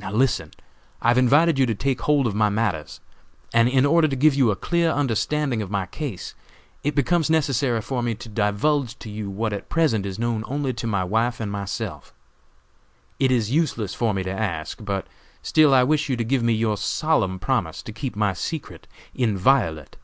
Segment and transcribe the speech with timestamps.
[0.00, 0.50] Now listen:
[1.00, 2.98] I have invited you to take hold of my matters,
[3.54, 6.34] and in order to give you a clear understanding of my case,
[6.82, 10.72] it becomes necessary for me to divulge to you what at present is known only
[10.72, 12.12] to my wife and myself.
[13.20, 15.06] It is useless for me to ask, but
[15.40, 19.98] still I wish you to give me your solemn promise to keep my secret inviolate."